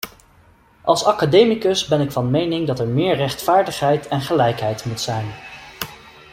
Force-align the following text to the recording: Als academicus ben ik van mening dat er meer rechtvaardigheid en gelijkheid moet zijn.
Als 0.83 1.03
academicus 1.05 1.85
ben 1.87 2.01
ik 2.01 2.11
van 2.11 2.31
mening 2.31 2.67
dat 2.67 2.79
er 2.79 2.87
meer 2.87 3.15
rechtvaardigheid 3.15 4.07
en 4.07 4.21
gelijkheid 4.21 4.85
moet 4.85 4.99
zijn. 5.01 5.31